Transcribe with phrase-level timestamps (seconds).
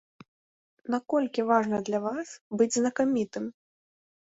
[0.93, 2.27] Наколькі важна для вас
[2.59, 3.45] быць знакамітым?